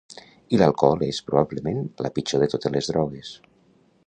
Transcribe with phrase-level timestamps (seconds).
[0.55, 3.37] I l'alcohol és, probablement, la pitjor de totes les drogues.